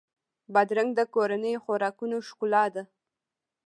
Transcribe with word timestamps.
بادرنګ 0.53 0.89
د 0.95 0.99
کورنیو 1.13 1.63
خوراکونو 1.63 2.17
ښکلا 2.27 2.65
ده. 2.75 2.83